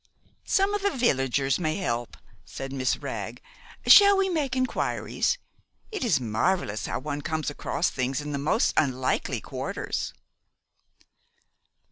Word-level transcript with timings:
"Some 0.47 0.73
of 0.73 0.81
the 0.81 0.89
villagers 0.97 1.59
may 1.59 1.75
help," 1.75 2.17
said 2.43 2.73
Miss 2.73 2.97
Wragg. 2.97 3.39
"Shall 3.85 4.17
we 4.17 4.29
make 4.29 4.55
inquiries? 4.55 5.37
It 5.91 6.03
is 6.03 6.19
marvelous 6.19 6.87
how 6.87 6.97
one 6.97 7.21
comes 7.21 7.51
across 7.51 7.91
things 7.91 8.19
in 8.19 8.31
the 8.31 8.39
most 8.39 8.73
unlikely 8.77 9.41
quarters." 9.41 10.11